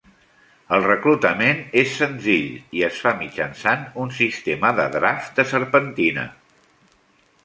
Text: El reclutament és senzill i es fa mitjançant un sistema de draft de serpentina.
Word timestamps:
El 0.75 0.85
reclutament 0.85 1.59
és 1.81 1.91
senzill 1.99 2.47
i 2.79 2.81
es 2.87 2.97
fa 3.07 3.13
mitjançant 3.19 3.83
un 4.05 4.13
sistema 4.21 4.71
de 4.79 4.87
draft 4.97 5.37
de 5.41 5.45
serpentina. 5.55 6.25